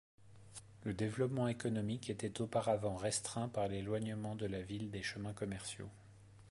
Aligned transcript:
Le 0.83 0.95
développement 0.95 1.47
économique 1.47 2.09
était 2.09 2.41
auparavant 2.41 2.95
restreint 2.95 3.47
par 3.49 3.67
l’éloignement 3.67 4.33
de 4.35 4.47
la 4.47 4.63
ville 4.63 4.89
des 4.89 5.03
chemins 5.03 5.33
commerciaux. 5.33 5.91